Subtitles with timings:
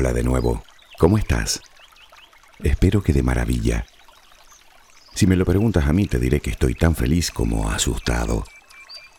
[0.00, 0.62] Hola de nuevo,
[0.96, 1.60] ¿cómo estás?
[2.60, 3.84] Espero que de maravilla.
[5.12, 8.44] Si me lo preguntas a mí te diré que estoy tan feliz como asustado.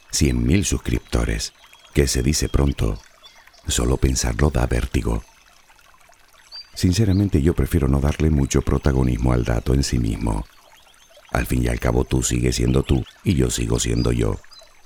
[0.10, 1.52] Cien mil suscriptores,
[1.94, 2.98] que se dice pronto,
[3.68, 5.22] solo pensarlo da vértigo.
[6.76, 10.46] Sinceramente yo prefiero no darle mucho protagonismo al dato en sí mismo.
[11.34, 14.40] Al fin y al cabo tú sigues siendo tú y yo sigo siendo yo.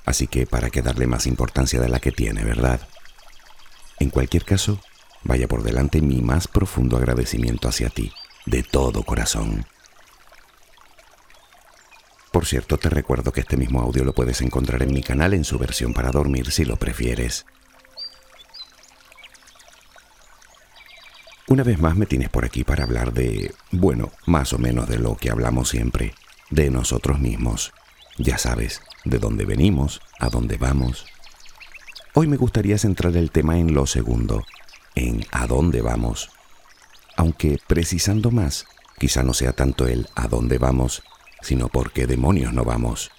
[0.06, 2.82] Así que para qué darle más importancia de la que tiene, ¿verdad?
[4.00, 4.82] En cualquier caso,
[5.24, 8.12] vaya por delante mi más profundo agradecimiento hacia ti,
[8.46, 9.66] de todo corazón.
[12.32, 15.44] Por cierto, te recuerdo que este mismo audio lo puedes encontrar en mi canal en
[15.44, 17.46] su versión para dormir si lo prefieres.
[21.48, 24.98] Una vez más me tienes por aquí para hablar de, bueno, más o menos de
[24.98, 26.16] lo que hablamos siempre,
[26.50, 27.72] de nosotros mismos.
[28.18, 31.06] Ya sabes, de dónde venimos, a dónde vamos.
[32.16, 34.44] Hoy me gustaría centrar el tema en lo segundo,
[34.96, 36.30] en a dónde vamos.
[37.16, 38.66] Aunque precisando más,
[38.98, 41.04] quizá no sea tanto el a dónde vamos,
[41.42, 43.12] sino por qué demonios no vamos.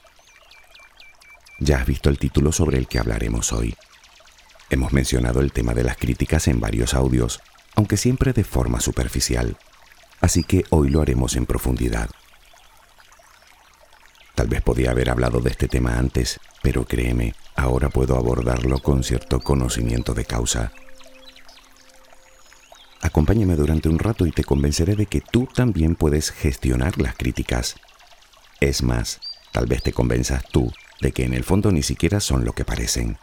[1.60, 3.76] Ya has visto el título sobre el que hablaremos hoy.
[4.70, 7.40] Hemos mencionado el tema de las críticas en varios audios,
[7.76, 9.56] aunque siempre de forma superficial,
[10.20, 12.10] así que hoy lo haremos en profundidad.
[14.34, 19.04] Tal vez podía haber hablado de este tema antes, pero créeme, ahora puedo abordarlo con
[19.04, 20.72] cierto conocimiento de causa.
[23.04, 27.76] Acompáñame durante un rato y te convenceré de que tú también puedes gestionar las críticas.
[28.60, 29.20] Es más,
[29.52, 32.64] tal vez te convenzas tú de que en el fondo ni siquiera son lo que
[32.64, 33.18] parecen.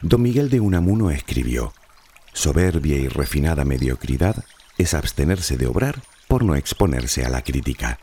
[0.00, 1.72] Don Miguel de Unamuno escribió,
[2.32, 4.44] Soberbia y refinada mediocridad
[4.78, 7.98] es abstenerse de obrar por no exponerse a la crítica.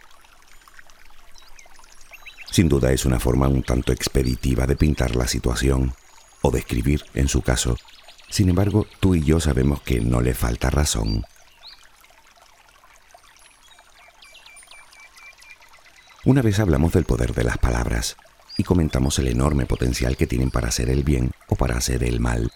[2.51, 5.93] Sin duda es una forma un tanto expeditiva de pintar la situación,
[6.45, 7.75] o de escribir, en su caso.
[8.29, 11.25] Sin embargo, tú y yo sabemos que no le falta razón.
[16.23, 18.15] Una vez hablamos del poder de las palabras
[18.57, 22.19] y comentamos el enorme potencial que tienen para hacer el bien o para hacer el
[22.19, 22.51] mal.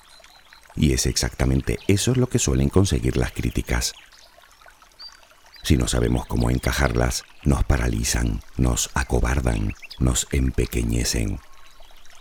[0.76, 3.94] Y es exactamente eso lo que suelen conseguir las críticas.
[5.64, 11.40] Si no sabemos cómo encajarlas, nos paralizan, nos acobardan, nos empequeñecen.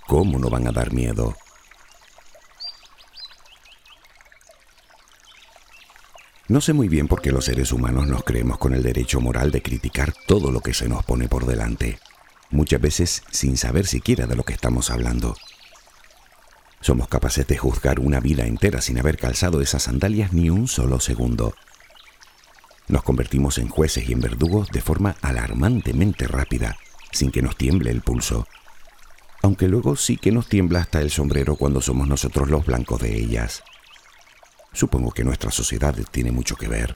[0.07, 1.37] ¿Cómo no van a dar miedo?
[6.49, 9.51] No sé muy bien por qué los seres humanos nos creemos con el derecho moral
[9.51, 11.99] de criticar todo lo que se nos pone por delante,
[12.49, 15.37] muchas veces sin saber siquiera de lo que estamos hablando.
[16.81, 21.01] Somos capaces de juzgar una vida entera sin haber calzado esas sandalias ni un solo
[21.01, 21.55] segundo.
[22.89, 26.79] Nos convertimos en jueces y en verdugos de forma alarmantemente rápida,
[27.13, 28.49] sin que nos tiemble el pulso.
[29.43, 33.19] Aunque luego sí que nos tiembla hasta el sombrero cuando somos nosotros los blancos de
[33.19, 33.63] ellas.
[34.79, 36.95] Supongo que nuestra sociedad tiene mucho que ver.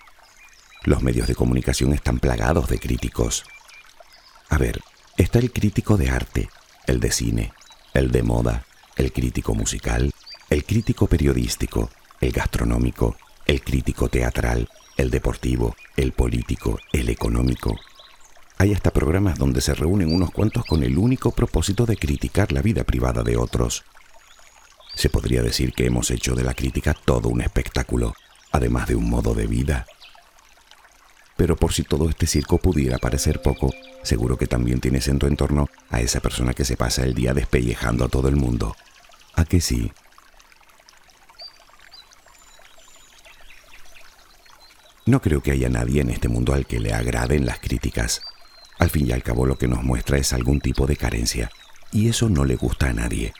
[0.84, 3.42] Los medios de comunicación están plagados de críticos.
[4.50, 4.80] A ver,
[5.16, 6.48] está el crítico de arte,
[6.86, 7.52] el de cine,
[7.92, 10.12] el de moda, el crítico musical,
[10.48, 13.16] el crítico periodístico, el gastronómico,
[13.46, 17.74] el crítico teatral, el deportivo, el político, el económico.
[18.58, 22.62] Hay hasta programas donde se reúnen unos cuantos con el único propósito de criticar la
[22.62, 23.82] vida privada de otros.
[24.94, 28.14] Se podría decir que hemos hecho de la crítica todo un espectáculo,
[28.50, 29.86] además de un modo de vida.
[31.36, 33.72] Pero por si todo este circo pudiera parecer poco,
[34.02, 37.34] seguro que también tienes en tu entorno a esa persona que se pasa el día
[37.34, 38.76] despellejando a todo el mundo.
[39.34, 39.92] ¿A que sí?
[45.04, 48.20] No creo que haya nadie en este mundo al que le agraden las críticas.
[48.78, 51.50] Al fin y al cabo lo que nos muestra es algún tipo de carencia,
[51.90, 53.32] y eso no le gusta a nadie.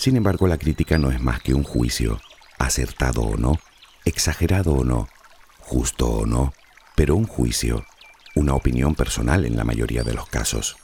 [0.00, 2.22] Sin embargo, la crítica no es más que un juicio,
[2.58, 3.60] acertado o no,
[4.06, 5.10] exagerado o no,
[5.58, 6.54] justo o no,
[6.94, 7.84] pero un juicio,
[8.34, 10.78] una opinión personal en la mayoría de los casos.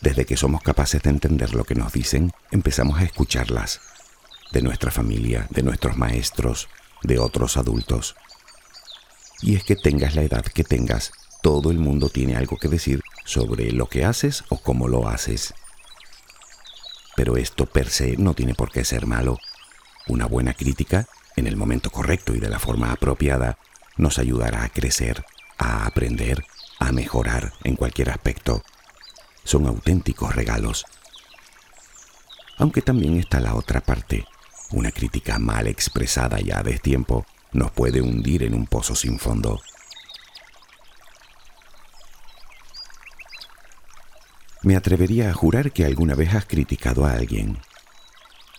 [0.00, 3.82] Desde que somos capaces de entender lo que nos dicen, empezamos a escucharlas,
[4.50, 6.68] de nuestra familia, de nuestros maestros,
[7.04, 8.16] de otros adultos.
[9.42, 13.00] Y es que tengas la edad que tengas, todo el mundo tiene algo que decir
[13.24, 15.54] sobre lo que haces o cómo lo haces.
[17.18, 19.38] Pero esto per se no tiene por qué ser malo.
[20.06, 23.58] Una buena crítica, en el momento correcto y de la forma apropiada,
[23.96, 25.24] nos ayudará a crecer,
[25.58, 26.44] a aprender,
[26.78, 28.62] a mejorar en cualquier aspecto.
[29.42, 30.84] Son auténticos regalos.
[32.56, 34.24] Aunque también está la otra parte,
[34.70, 39.60] una crítica mal expresada ya a destiempo nos puede hundir en un pozo sin fondo.
[44.62, 47.58] Me atrevería a jurar que alguna vez has criticado a alguien.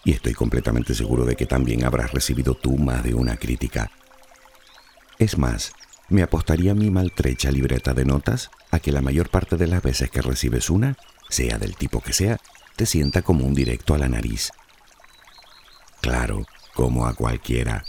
[0.05, 3.91] Y estoy completamente seguro de que también habrás recibido tú más de una crítica.
[5.17, 5.73] Es más,
[6.07, 10.09] me apostaría mi maltrecha libreta de notas a que la mayor parte de las veces
[10.09, 10.95] que recibes una,
[11.29, 12.37] sea del tipo que sea,
[12.77, 14.51] te sienta como un directo a la nariz.
[16.01, 17.83] Claro, como a cualquiera.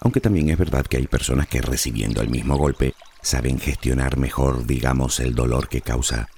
[0.00, 4.64] Aunque también es verdad que hay personas que recibiendo el mismo golpe saben gestionar mejor,
[4.64, 6.28] digamos, el dolor que causa.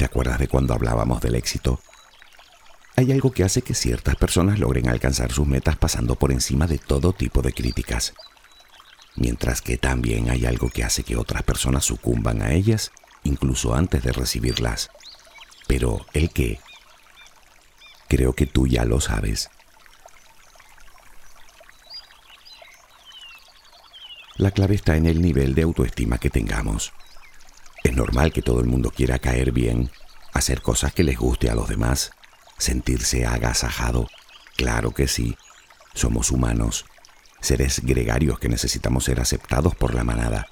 [0.00, 1.78] ¿Te acuerdas de cuando hablábamos del éxito?
[2.96, 6.78] Hay algo que hace que ciertas personas logren alcanzar sus metas pasando por encima de
[6.78, 8.14] todo tipo de críticas,
[9.14, 12.92] mientras que también hay algo que hace que otras personas sucumban a ellas
[13.24, 14.88] incluso antes de recibirlas.
[15.66, 16.60] Pero ¿el qué?
[18.08, 19.50] Creo que tú ya lo sabes.
[24.36, 26.94] La clave está en el nivel de autoestima que tengamos.
[27.84, 29.90] Es normal que todo el mundo quiera caer bien,
[30.32, 32.12] hacer cosas que les guste a los demás,
[32.58, 34.08] sentirse agasajado.
[34.56, 35.36] Claro que sí,
[35.94, 36.84] somos humanos,
[37.40, 40.48] seres gregarios que necesitamos ser aceptados por la manada.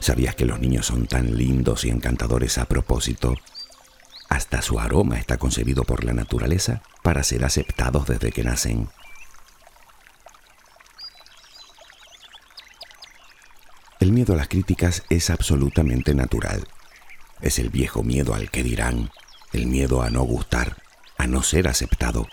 [0.00, 3.34] ¿Sabías que los niños son tan lindos y encantadores a propósito?
[4.28, 8.88] Hasta su aroma está concebido por la naturaleza para ser aceptados desde que nacen.
[14.06, 16.68] El miedo a las críticas es absolutamente natural.
[17.40, 19.10] Es el viejo miedo al que dirán,
[19.52, 20.76] el miedo a no gustar,
[21.18, 22.28] a no ser aceptado.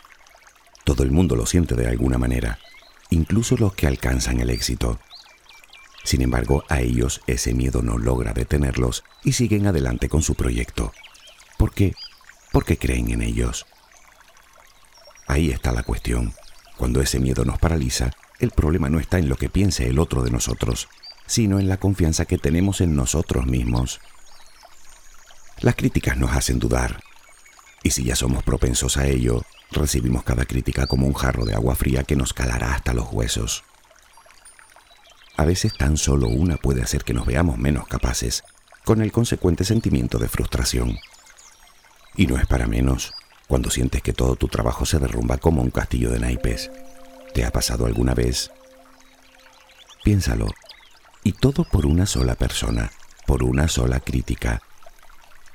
[0.83, 2.59] Todo el mundo lo siente de alguna manera,
[3.09, 4.99] incluso los que alcanzan el éxito.
[6.03, 10.93] Sin embargo, a ellos ese miedo no logra detenerlos y siguen adelante con su proyecto.
[11.57, 11.95] ¿Por qué?
[12.51, 13.65] Porque creen en ellos.
[15.25, 16.35] Ahí está la cuestión.
[16.77, 20.21] Cuando ese miedo nos paraliza, el problema no está en lo que piense el otro
[20.21, 20.87] de nosotros,
[21.25, 23.99] sino en la confianza que tenemos en nosotros mismos.
[25.61, 27.01] Las críticas nos hacen dudar,
[27.83, 31.75] y si ya somos propensos a ello, recibimos cada crítica como un jarro de agua
[31.75, 33.63] fría que nos calará hasta los huesos.
[35.35, 38.43] A veces tan solo una puede hacer que nos veamos menos capaces,
[38.85, 40.97] con el consecuente sentimiento de frustración.
[42.15, 43.13] Y no es para menos
[43.47, 46.71] cuando sientes que todo tu trabajo se derrumba como un castillo de naipes.
[47.33, 48.51] ¿Te ha pasado alguna vez?
[50.03, 50.47] Piénsalo,
[51.23, 52.91] y todo por una sola persona,
[53.25, 54.61] por una sola crítica.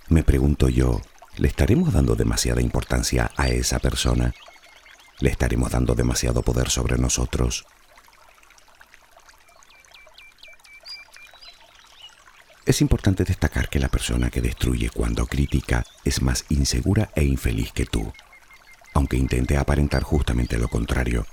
[0.09, 1.00] Me pregunto yo,
[1.37, 4.35] ¿le estaremos dando demasiada importancia a esa persona?
[5.20, 7.67] ¿Le estaremos dando demasiado poder sobre nosotros?
[12.65, 17.73] Es importante destacar que la persona que destruye cuando critica es más insegura e infeliz
[17.73, 18.12] que tú,
[18.94, 21.26] aunque intente aparentar justamente lo contrario.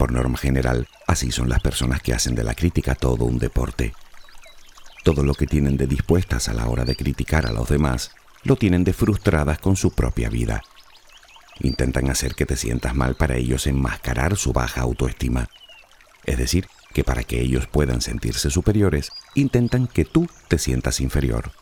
[0.00, 3.92] Por norma general, así son las personas que hacen de la crítica todo un deporte.
[5.04, 8.10] Todo lo que tienen de dispuestas a la hora de criticar a los demás,
[8.42, 10.62] lo tienen de frustradas con su propia vida.
[11.58, 15.48] Intentan hacer que te sientas mal para ellos enmascarar su baja autoestima.
[16.24, 21.52] Es decir, que para que ellos puedan sentirse superiores, intentan que tú te sientas inferior.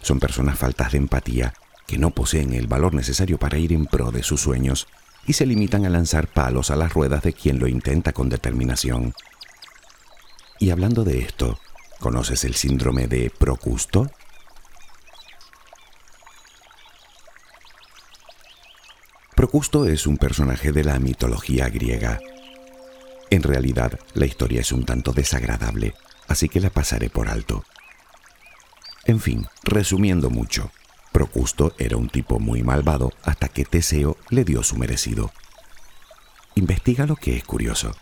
[0.00, 1.52] Son personas faltas de empatía,
[1.86, 4.86] que no poseen el valor necesario para ir en pro de sus sueños
[5.26, 9.14] y se limitan a lanzar palos a las ruedas de quien lo intenta con determinación.
[10.58, 11.58] Y hablando de esto,
[11.98, 14.10] ¿conoces el síndrome de Procusto?
[19.34, 22.18] Procusto es un personaje de la mitología griega.
[23.28, 25.94] En realidad, la historia es un tanto desagradable,
[26.28, 27.64] así que la pasaré por alto.
[29.04, 30.70] En fin, resumiendo mucho,
[31.16, 35.32] Procusto era un tipo muy malvado hasta que Teseo le dio su merecido.
[36.54, 37.96] Investiga lo que es curioso.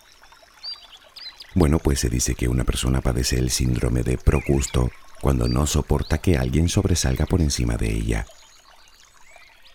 [1.54, 4.90] Bueno, pues se dice que una persona padece el síndrome de Procusto
[5.20, 8.26] cuando no soporta que alguien sobresalga por encima de ella.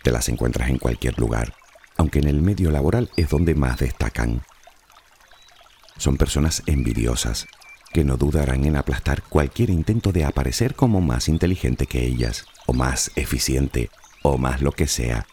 [0.03, 1.53] Te las encuentras en cualquier lugar,
[1.95, 4.43] aunque en el medio laboral es donde más destacan.
[5.95, 7.47] Son personas envidiosas,
[7.93, 12.73] que no dudarán en aplastar cualquier intento de aparecer como más inteligente que ellas, o
[12.73, 13.89] más eficiente,
[14.21, 15.25] o más lo que sea.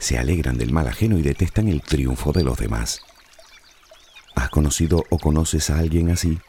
[0.00, 3.02] Se alegran del mal ajeno y detestan el triunfo de los demás.
[4.34, 6.40] ¿Has conocido o conoces a alguien así?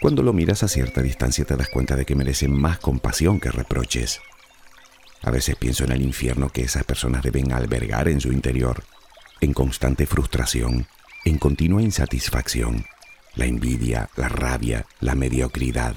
[0.00, 3.52] Cuando lo miras a cierta distancia te das cuenta de que merecen más compasión que
[3.52, 4.20] reproches.
[5.22, 8.82] A veces pienso en el infierno que esas personas deben albergar en su interior,
[9.40, 10.88] en constante frustración,
[11.24, 12.84] en continua insatisfacción
[13.36, 15.94] la envidia, la rabia, la mediocridad.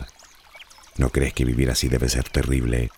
[0.99, 2.91] ¿No crees que vivir así debe ser terrible?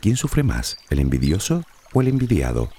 [0.00, 2.70] ¿Quién sufre más, el envidioso o el envidiado?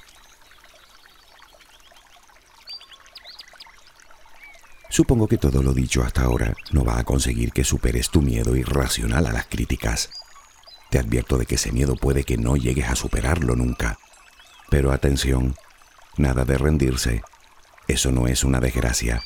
[4.90, 8.56] Supongo que todo lo dicho hasta ahora no va a conseguir que superes tu miedo
[8.56, 10.10] irracional a las críticas.
[10.90, 14.00] Te advierto de que ese miedo puede que no llegues a superarlo nunca.
[14.72, 15.54] Pero atención,
[16.18, 17.22] nada de rendirse.
[17.88, 19.22] Eso no es una desgracia.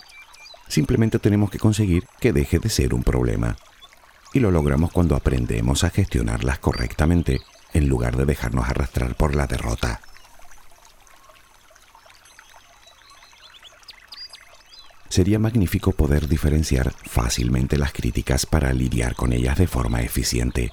[0.67, 3.55] Simplemente tenemos que conseguir que deje de ser un problema.
[4.33, 7.41] Y lo logramos cuando aprendemos a gestionarlas correctamente
[7.73, 10.01] en lugar de dejarnos arrastrar por la derrota.
[15.09, 20.71] Sería magnífico poder diferenciar fácilmente las críticas para lidiar con ellas de forma eficiente.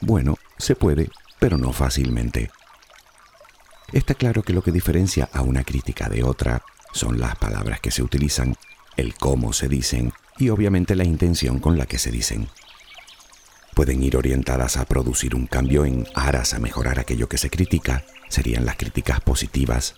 [0.00, 2.50] Bueno, se puede, pero no fácilmente.
[3.92, 7.90] Está claro que lo que diferencia a una crítica de otra son las palabras que
[7.90, 8.56] se utilizan,
[8.96, 12.48] el cómo se dicen y obviamente la intención con la que se dicen.
[13.74, 18.04] Pueden ir orientadas a producir un cambio en aras a mejorar aquello que se critica,
[18.28, 19.94] serían las críticas positivas,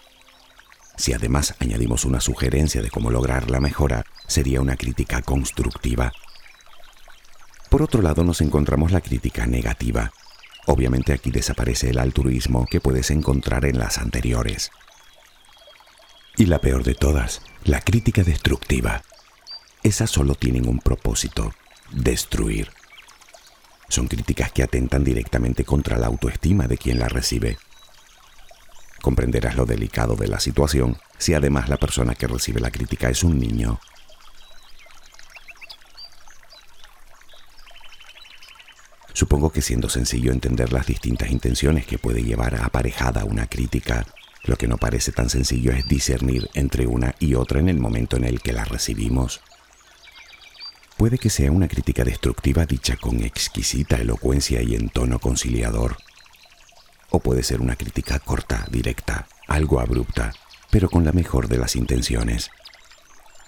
[0.98, 6.12] si además añadimos una sugerencia de cómo lograr la mejora, sería una crítica constructiva.
[7.70, 10.10] Por otro lado, nos encontramos la crítica negativa.
[10.66, 14.70] Obviamente aquí desaparece el altruismo que puedes encontrar en las anteriores.
[16.38, 19.02] Y la peor de todas, la crítica destructiva.
[19.82, 21.52] Esas solo tienen un propósito,
[21.90, 22.70] destruir.
[23.88, 27.58] Son críticas que atentan directamente contra la autoestima de quien la recibe
[29.00, 33.22] Comprenderás lo delicado de la situación si además la persona que recibe la crítica es
[33.22, 33.80] un niño.
[39.12, 44.06] Supongo que siendo sencillo entender las distintas intenciones que puede llevar aparejada una crítica,
[44.44, 48.16] lo que no parece tan sencillo es discernir entre una y otra en el momento
[48.16, 49.40] en el que la recibimos.
[50.96, 55.96] Puede que sea una crítica destructiva dicha con exquisita elocuencia y en tono conciliador,
[57.10, 60.32] o puede ser una crítica corta, directa, algo abrupta,
[60.70, 62.50] pero con la mejor de las intenciones.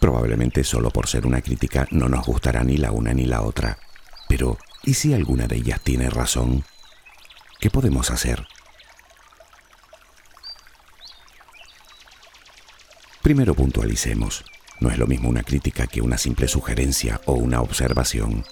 [0.01, 3.79] Probablemente solo por ser una crítica no nos gustará ni la una ni la otra,
[4.29, 6.65] pero ¿y si alguna de ellas tiene razón?
[7.61, 8.47] ¿Qué podemos hacer?
[13.23, 14.45] Primero puntualicemos.
[14.81, 18.45] No es lo mismo una crítica que una simple sugerencia o una observación,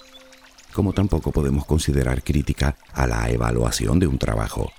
[0.73, 4.71] como tampoco podemos considerar crítica a la evaluación de un trabajo.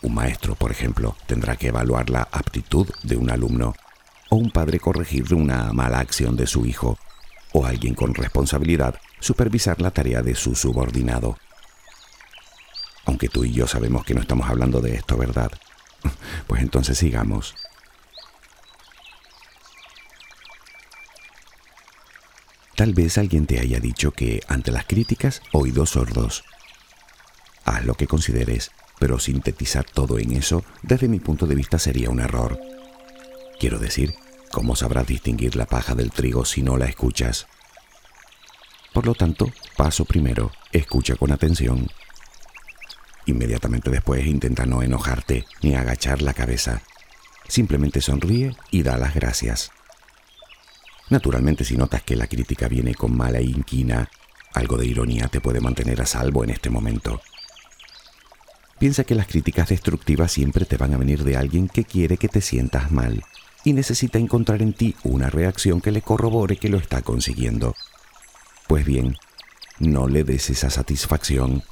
[0.00, 3.74] Un maestro, por ejemplo, tendrá que evaluar la aptitud de un alumno,
[4.30, 6.98] o un padre corregir una mala acción de su hijo,
[7.52, 11.36] o alguien con responsabilidad supervisar la tarea de su subordinado.
[13.04, 15.50] Aunque tú y yo sabemos que no estamos hablando de esto, ¿verdad?
[16.46, 17.54] Pues entonces sigamos.
[22.80, 26.44] Tal vez alguien te haya dicho que ante las críticas, oídos sordos.
[27.66, 32.08] Haz lo que consideres pero sintetizar todo en eso, desde mi punto de vista, sería
[32.08, 32.58] un error.
[33.58, 34.14] Quiero decir,
[34.50, 37.48] ¿cómo sabrás distinguir la paja del trigo si no la escuchas?
[38.94, 41.86] Por lo tanto, paso primero, escucha con atención.
[43.26, 46.80] Inmediatamente después intenta no enojarte ni agachar la cabeza.
[47.46, 49.70] Simplemente sonríe y da las gracias.
[51.10, 54.08] Naturalmente, si notas que la crítica viene con mala inquina,
[54.54, 57.20] algo de ironía te puede mantener a salvo en este momento.
[58.78, 62.28] Piensa que las críticas destructivas siempre te van a venir de alguien que quiere que
[62.28, 63.22] te sientas mal
[63.64, 67.74] y necesita encontrar en ti una reacción que le corrobore que lo está consiguiendo.
[68.68, 69.16] Pues bien,
[69.80, 71.62] no le des esa satisfacción.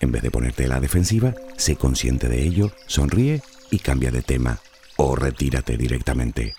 [0.00, 4.22] En vez de ponerte a la defensiva, sé consciente de ello, sonríe y cambia de
[4.22, 4.60] tema
[4.96, 6.54] o retírate directamente.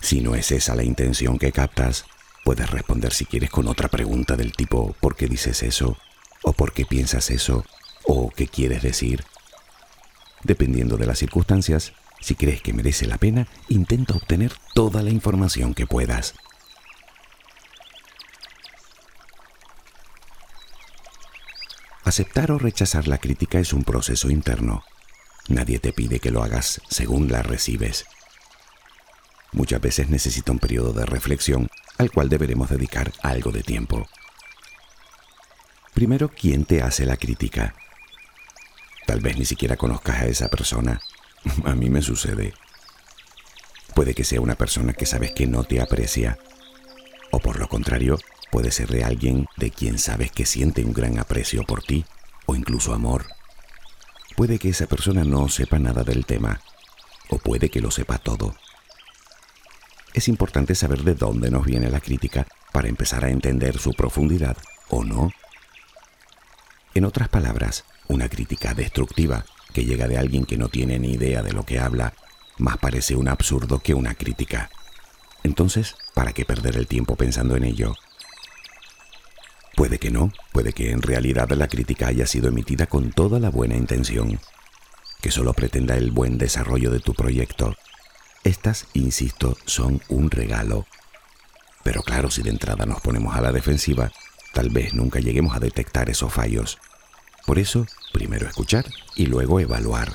[0.00, 2.06] Si no es esa la intención que captas,
[2.44, 5.96] puedes responder si quieres con otra pregunta del tipo ¿por qué dices eso?
[6.42, 7.64] o por qué piensas eso
[8.04, 9.24] o qué quieres decir.
[10.42, 15.74] Dependiendo de las circunstancias, si crees que merece la pena, intenta obtener toda la información
[15.74, 16.34] que puedas.
[22.04, 24.82] Aceptar o rechazar la crítica es un proceso interno.
[25.48, 28.06] Nadie te pide que lo hagas según la recibes.
[29.52, 34.06] Muchas veces necesita un periodo de reflexión al cual deberemos dedicar algo de tiempo.
[35.92, 37.74] Primero, ¿quién te hace la crítica?
[39.06, 41.00] Tal vez ni siquiera conozcas a esa persona.
[41.64, 42.54] A mí me sucede.
[43.94, 46.38] Puede que sea una persona que sabes que no te aprecia.
[47.32, 48.18] O por lo contrario,
[48.50, 52.04] puede ser de alguien de quien sabes que siente un gran aprecio por ti
[52.46, 53.26] o incluso amor.
[54.36, 56.60] Puede que esa persona no sepa nada del tema
[57.28, 58.54] o puede que lo sepa todo.
[60.14, 64.56] Es importante saber de dónde nos viene la crítica para empezar a entender su profundidad
[64.88, 65.30] o no
[66.92, 71.42] en otras palabras, una crítica destructiva que llega de alguien que no tiene ni idea
[71.42, 72.14] de lo que habla,
[72.58, 74.70] más parece un absurdo que una crítica.
[75.44, 77.94] Entonces, ¿para qué perder el tiempo pensando en ello?
[79.76, 83.50] Puede que no, puede que en realidad la crítica haya sido emitida con toda la
[83.50, 84.40] buena intención,
[85.22, 87.76] que solo pretenda el buen desarrollo de tu proyecto.
[88.44, 90.86] Estas, insisto, son un regalo.
[91.82, 94.10] Pero claro, si de entrada nos ponemos a la defensiva,
[94.52, 96.78] tal vez nunca lleguemos a detectar esos fallos.
[97.46, 100.12] Por eso, primero escuchar y luego evaluar.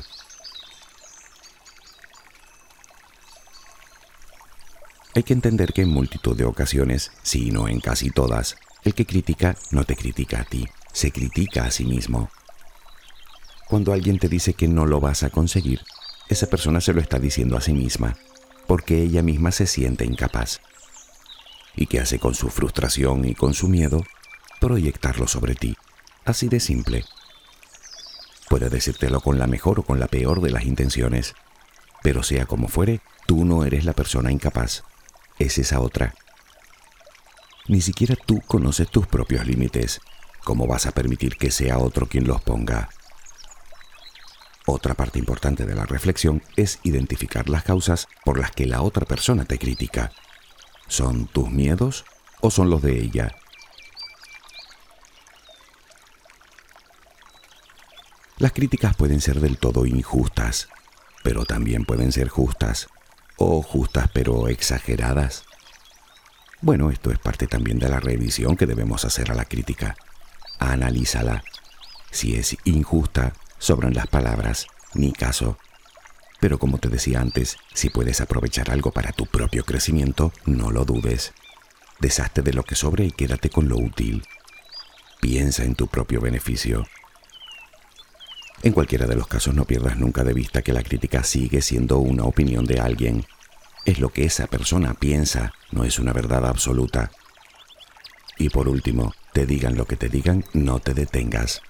[5.16, 9.06] Hay que entender que en multitud de ocasiones, si no en casi todas, el que
[9.06, 12.30] critica no te critica a ti, se critica a sí mismo.
[13.68, 15.82] Cuando alguien te dice que no lo vas a conseguir,
[16.30, 18.16] esa persona se lo está diciendo a sí misma,
[18.68, 20.62] porque ella misma se siente incapaz.
[21.76, 24.04] ¿Y qué hace con su frustración y con su miedo?
[24.60, 25.76] Proyectarlo sobre ti,
[26.24, 27.06] así de simple.
[28.50, 31.36] Puede decírtelo con la mejor o con la peor de las intenciones,
[32.02, 34.84] pero sea como fuere, tú no eres la persona incapaz
[35.40, 36.14] es esa otra.
[37.68, 40.00] Ni siquiera tú conoces tus propios límites.
[40.44, 42.90] ¿Cómo vas a permitir que sea otro quien los ponga?
[44.68, 49.06] Otra parte importante de la reflexión es identificar las causas por las que la otra
[49.06, 50.12] persona te critica.
[50.88, 52.06] ¿Son tus miedos
[52.42, 53.36] o son los de ella?
[58.38, 60.68] Las críticas pueden ser del todo injustas,
[61.24, 62.88] pero también pueden ser justas
[63.38, 65.46] o justas pero exageradas.
[66.62, 69.96] Bueno, esto es parte también de la revisión que debemos hacer a la crítica.
[70.58, 71.44] Analízala.
[72.12, 73.34] Si es injusta,
[73.66, 75.58] sobran las palabras, ni caso.
[76.40, 80.86] Pero como te decía antes, si puedes aprovechar algo para tu propio crecimiento, no lo
[80.86, 81.34] dudes.
[82.00, 84.24] Deshazte de lo que sobre y quédate con lo útil.
[85.20, 86.86] Piensa en tu propio beneficio.
[88.62, 91.98] En cualquiera de los casos no pierdas nunca de vista que la crítica sigue siendo
[91.98, 93.26] una opinión de alguien.
[93.84, 97.12] Es lo que esa persona piensa, no es una verdad absoluta.
[98.38, 101.64] Y por último, te digan lo que te digan, no te detengas.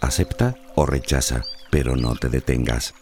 [0.00, 2.94] Acepta o rechaza, pero no te detengas.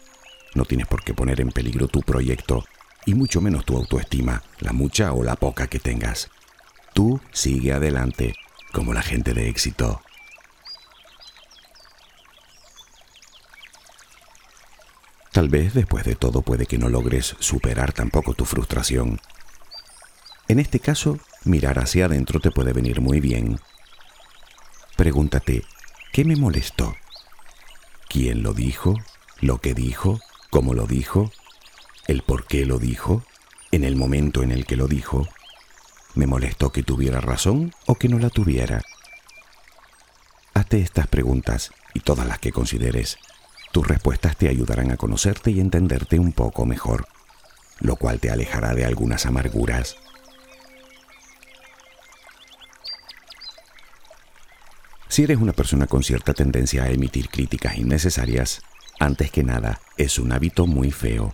[0.54, 2.64] No tienes por qué poner en peligro tu proyecto,
[3.04, 6.30] y mucho menos tu autoestima, la mucha o la poca que tengas.
[6.94, 8.34] Tú sigue adelante,
[8.72, 10.00] como la gente de éxito.
[15.32, 19.20] Tal vez después de todo puede que no logres superar tampoco tu frustración.
[20.48, 23.60] En este caso, mirar hacia adentro te puede venir muy bien.
[24.96, 25.62] Pregúntate,
[26.16, 26.96] ¿qué me molestó?
[28.08, 28.94] ¿Quién lo dijo?
[29.42, 30.18] ¿Lo que dijo?
[30.48, 31.30] ¿Cómo lo dijo?
[32.06, 33.22] ¿El por qué lo dijo?
[33.70, 35.28] ¿En el momento en el que lo dijo?
[36.14, 38.80] ¿Me molestó que tuviera razón o que no la tuviera?
[40.54, 43.18] Hazte estas preguntas y todas las que consideres
[43.70, 47.06] tus respuestas te ayudarán a conocerte y entenderte un poco mejor,
[47.80, 49.98] lo cual te alejará de algunas amarguras.
[55.16, 58.60] Si eres una persona con cierta tendencia a emitir críticas innecesarias,
[59.00, 61.32] antes que nada, es un hábito muy feo.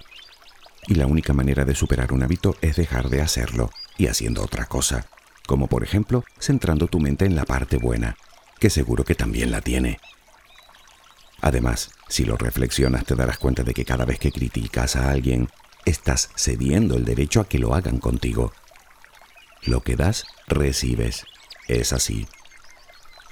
[0.86, 4.66] Y la única manera de superar un hábito es dejar de hacerlo y haciendo otra
[4.66, 5.08] cosa,
[5.48, 8.16] como por ejemplo centrando tu mente en la parte buena,
[8.60, 9.98] que seguro que también la tiene.
[11.40, 15.48] Además, si lo reflexionas te darás cuenta de que cada vez que criticas a alguien,
[15.86, 18.52] estás cediendo el derecho a que lo hagan contigo.
[19.64, 21.24] Lo que das, recibes.
[21.66, 22.28] Es así.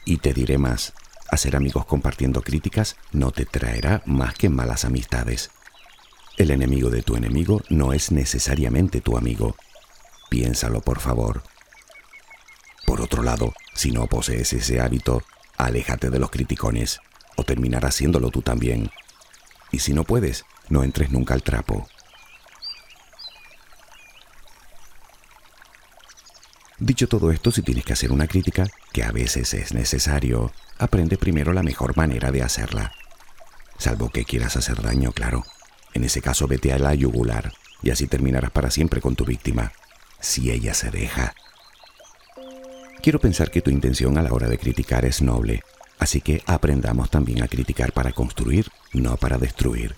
[0.05, 0.93] Y te diré más,
[1.31, 5.51] hacer amigos compartiendo críticas no te traerá más que malas amistades.
[6.37, 9.57] El enemigo de tu enemigo no es necesariamente tu amigo.
[10.31, 11.43] Piénsalo, por favor.
[12.87, 15.23] Por otro lado, si no posees ese hábito,
[15.59, 17.01] aléjate de los criticones
[17.37, 18.91] o terminar haciéndolo tú también.
[19.71, 21.87] Y si no puedes, no entres nunca al trapo.
[26.81, 31.17] Dicho todo esto, si tienes que hacer una crítica, que a veces es necesario, aprende
[31.17, 32.93] primero la mejor manera de hacerla.
[33.79, 35.45] Salvo que quieras hacer daño, claro.
[35.95, 39.73] En ese caso vete a la yugular y así terminarás para siempre con tu víctima,
[40.19, 41.35] si ella se deja.
[43.03, 45.63] Quiero pensar que tu intención a la hora de criticar es noble
[46.01, 49.95] Así que aprendamos también a criticar para construir, no para destruir.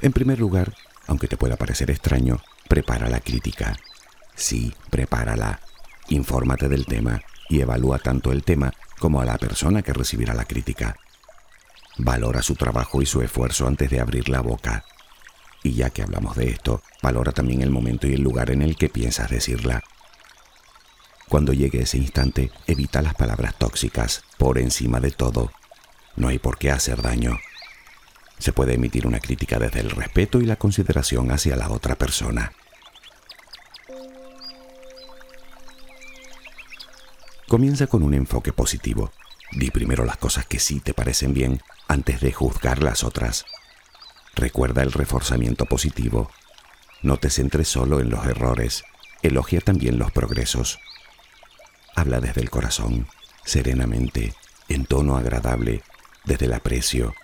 [0.00, 0.72] En primer lugar,
[1.06, 3.76] aunque te pueda parecer extraño, prepara la crítica.
[4.34, 5.60] Sí, prepárala.
[6.08, 10.44] Infórmate del tema y evalúa tanto el tema como a la persona que recibirá la
[10.44, 10.96] crítica.
[11.98, 14.84] Valora su trabajo y su esfuerzo antes de abrir la boca.
[15.62, 18.76] Y ya que hablamos de esto, valora también el momento y el lugar en el
[18.76, 19.82] que piensas decirla.
[21.28, 25.52] Cuando llegue ese instante, evita las palabras tóxicas por encima de todo.
[26.16, 27.38] No hay por qué hacer daño.
[28.40, 32.52] Se puede emitir una crítica desde el respeto y la consideración hacia la otra persona.
[37.46, 39.12] Comienza con un enfoque positivo.
[39.52, 43.44] Di primero las cosas que sí te parecen bien antes de juzgar las otras.
[44.34, 46.30] Recuerda el reforzamiento positivo.
[47.02, 48.84] No te centres solo en los errores,
[49.22, 50.78] elogia también los progresos.
[51.94, 53.06] Habla desde el corazón,
[53.44, 54.32] serenamente,
[54.68, 55.82] en tono agradable,
[56.24, 57.14] desde el aprecio,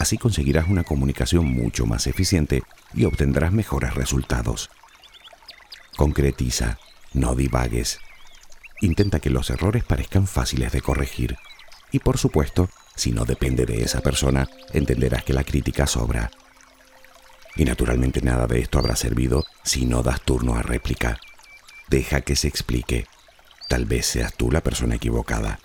[0.00, 2.62] Así conseguirás una comunicación mucho más eficiente
[2.94, 4.70] y obtendrás mejores resultados.
[5.94, 6.78] Concretiza,
[7.12, 8.00] no divagues.
[8.80, 11.36] Intenta que los errores parezcan fáciles de corregir.
[11.92, 16.30] Y por supuesto, si no depende de esa persona, entenderás que la crítica sobra.
[17.54, 21.18] Y naturalmente nada de esto habrá servido si no das turno a réplica.
[21.90, 23.06] Deja que se explique.
[23.68, 25.58] Tal vez seas tú la persona equivocada.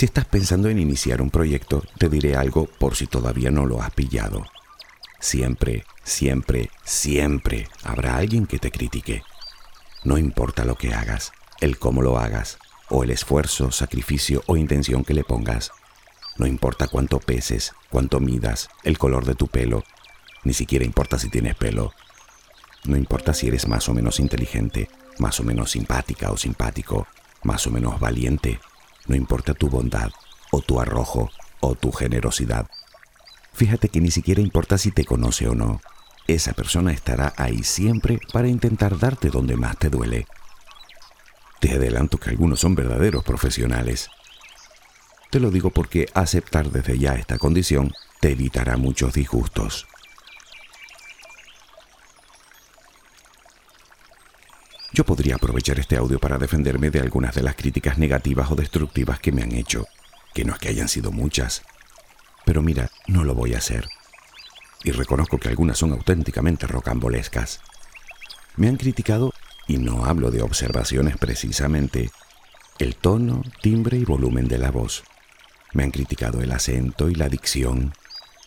[0.00, 3.82] Si estás pensando en iniciar un proyecto, te diré algo por si todavía no lo
[3.82, 4.46] has pillado.
[5.18, 9.22] Siempre, siempre, siempre habrá alguien que te critique.
[10.02, 12.56] No importa lo que hagas, el cómo lo hagas,
[12.88, 15.70] o el esfuerzo, sacrificio o intención que le pongas.
[16.38, 19.84] No importa cuánto peses, cuánto midas, el color de tu pelo,
[20.44, 21.92] ni siquiera importa si tienes pelo.
[22.84, 27.06] No importa si eres más o menos inteligente, más o menos simpática o simpático,
[27.42, 28.60] más o menos valiente
[29.10, 30.12] no importa tu bondad,
[30.52, 32.68] o tu arrojo, o tu generosidad.
[33.52, 35.80] Fíjate que ni siquiera importa si te conoce o no.
[36.28, 40.28] Esa persona estará ahí siempre para intentar darte donde más te duele.
[41.58, 44.10] Te adelanto que algunos son verdaderos profesionales.
[45.30, 49.88] Te lo digo porque aceptar desde ya esta condición te evitará muchos disgustos.
[54.92, 59.20] Yo podría aprovechar este audio para defenderme de algunas de las críticas negativas o destructivas
[59.20, 59.86] que me han hecho,
[60.34, 61.62] que no es que hayan sido muchas.
[62.44, 63.86] Pero mira, no lo voy a hacer.
[64.82, 67.60] Y reconozco que algunas son auténticamente rocambolescas.
[68.56, 69.32] Me han criticado,
[69.68, 72.10] y no hablo de observaciones precisamente,
[72.80, 75.04] el tono, timbre y volumen de la voz.
[75.72, 77.92] Me han criticado el acento y la dicción,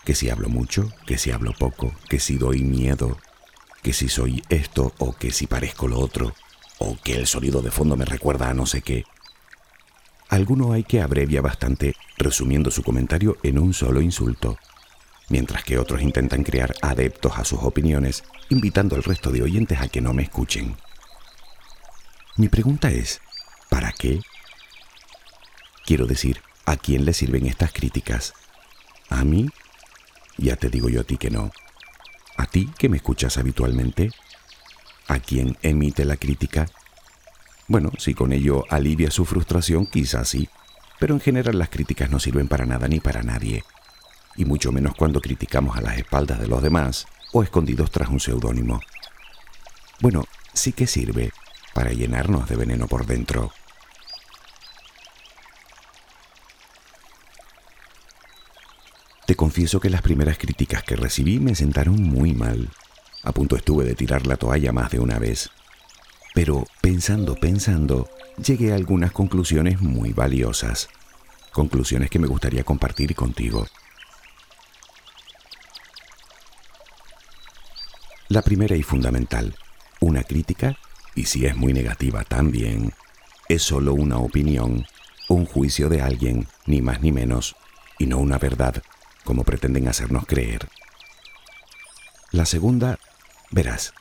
[0.03, 3.17] que si hablo mucho, que si hablo poco, que si doy miedo,
[3.84, 6.34] que si soy esto o que si parezco lo otro,
[6.80, 9.04] o que el sonido de fondo me recuerda a no sé qué.
[10.30, 14.58] Alguno hay que abrevia bastante resumiendo su comentario en un solo insulto,
[15.30, 19.89] mientras que otros intentan crear adeptos a sus opiniones, invitando al resto de oyentes a
[19.89, 20.76] que no me escuchen.
[22.38, 23.22] Mi pregunta es,
[23.69, 24.22] ¿para qué?
[25.86, 28.34] Quiero decir, ¿a quién le sirven estas críticas?
[29.10, 29.50] ¿A mí?
[30.38, 31.52] Ya te digo yo a ti que no.
[32.38, 34.12] ¿A ti que me escuchas habitualmente?
[35.08, 36.67] ¿A quien emite la crítica?
[37.67, 40.50] Bueno, si con ello alivia su frustración, quizás sí,
[41.00, 43.63] pero en general las críticas no sirven para nada ni para nadie,
[44.36, 48.19] y mucho menos cuando criticamos a las espaldas de los demás o escondidos tras un
[48.19, 48.80] seudónimo.
[50.00, 51.32] Bueno, sí que sirve
[51.74, 53.52] para llenarnos de veneno por dentro.
[59.26, 62.70] Te confieso que las primeras críticas que recibí me sentaron muy mal.
[63.24, 65.50] A punto estuve de tirar la toalla más de una vez.
[66.34, 68.10] Pero pensando, pensando,
[68.44, 70.90] llegué a algunas conclusiones muy valiosas.
[71.54, 73.66] Conclusiones que me gustaría compartir contigo.
[78.28, 79.56] La primera y fundamental,
[80.02, 80.78] una crítica,
[81.16, 82.92] y si es muy negativa también,
[83.48, 84.86] es solo una opinión,
[85.30, 87.56] un juicio de alguien, ni más ni menos,
[88.00, 88.84] y no una verdad
[89.24, 90.68] como pretenden hacernos creer.
[92.32, 93.00] La segunda,
[93.52, 93.94] verás,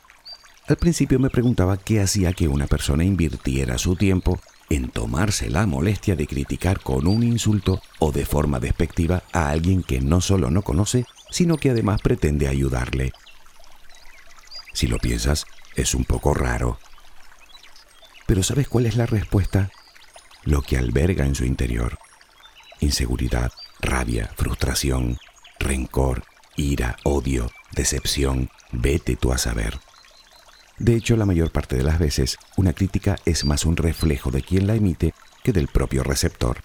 [0.67, 5.65] al principio me preguntaba qué hacía que una persona invirtiera su tiempo en tomarse la
[5.65, 10.49] molestia de criticar con un insulto o de forma despectiva a alguien que no solo
[10.49, 13.11] no conoce, sino que además pretende ayudarle.
[14.73, 16.79] Si lo piensas, es un poco raro.
[18.25, 19.69] Pero ¿sabes cuál es la respuesta?
[20.43, 21.99] Lo que alberga en su interior.
[22.79, 23.51] Inseguridad,
[23.83, 25.17] rabia, frustración,
[25.59, 26.23] rencor,
[26.55, 29.79] ira, odio, decepción, vete tú a saber.
[30.77, 34.41] De hecho, la mayor parte de las veces, una crítica es más un reflejo de
[34.41, 36.63] quien la emite que del propio receptor.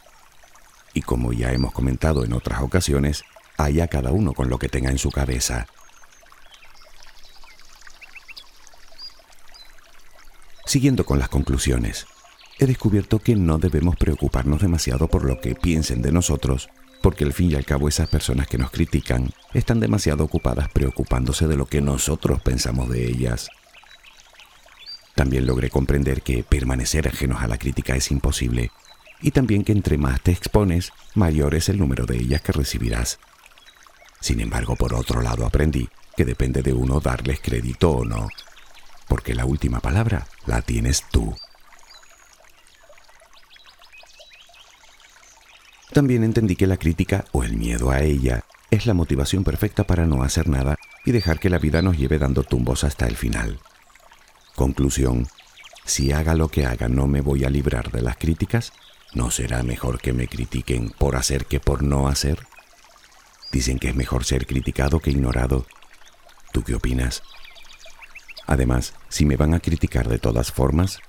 [0.94, 3.24] Y como ya hemos comentado en otras ocasiones,
[3.59, 5.66] haya cada uno con lo que tenga en su cabeza.
[10.64, 12.07] Siguiendo con las conclusiones,
[12.59, 16.68] he descubierto que no debemos preocuparnos demasiado por lo que piensen de nosotros
[17.02, 21.46] porque al fin y al cabo esas personas que nos critican están demasiado ocupadas preocupándose
[21.46, 23.48] de lo que nosotros pensamos de ellas.
[25.14, 28.70] También logré comprender que permanecer ajenos a la crítica es imposible,
[29.20, 33.18] y también que entre más te expones, mayor es el número de ellas que recibirás.
[34.20, 38.28] Sin embargo, por otro lado aprendí que depende de uno darles crédito o no,
[39.08, 41.37] porque la última palabra la tienes tú.
[45.92, 50.07] También entendí que la crítica o el miedo a ella es la motivación perfecta para
[50.07, 53.59] no hacer nada y dejar que la vida nos lleve dando tumbos hasta el final.
[54.55, 55.27] Conclusión,
[55.85, 58.72] si haga lo que haga no me voy a librar de las críticas,
[59.14, 62.46] ¿no será mejor que me critiquen por hacer que por no hacer?
[63.51, 65.66] Dicen que es mejor ser criticado que ignorado.
[66.53, 67.22] ¿Tú qué opinas?
[68.46, 71.01] Además, si me van a criticar de todas formas,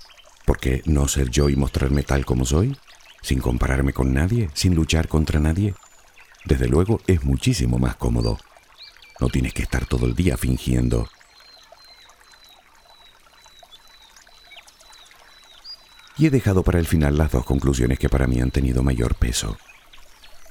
[0.46, 2.78] ¿por qué no ser yo y mostrarme tal como soy?
[3.22, 5.76] Sin compararme con nadie, sin luchar contra nadie.
[6.46, 8.38] Desde luego es muchísimo más cómodo.
[9.20, 11.10] No tienes que estar todo el día fingiendo.
[16.18, 19.16] Y he dejado para el final las dos conclusiones que para mí han tenido mayor
[19.16, 19.58] peso.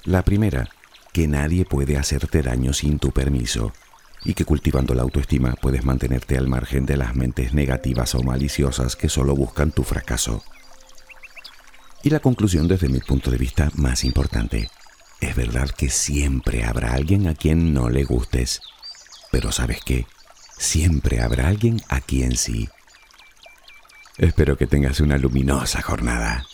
[0.04, 0.70] La primera,
[1.12, 3.72] que nadie puede hacerte daño sin tu permiso
[4.24, 8.96] y que cultivando la autoestima puedes mantenerte al margen de las mentes negativas o maliciosas
[8.96, 10.42] que solo buscan tu fracaso.
[12.02, 14.70] Y la conclusión desde mi punto de vista más importante.
[15.20, 18.60] Es verdad que siempre habrá alguien a quien no le gustes,
[19.32, 20.06] pero ¿sabes qué?
[20.56, 22.68] Siempre habrá alguien a quien sí.
[24.16, 26.46] Espero que tengas una luminosa jornada.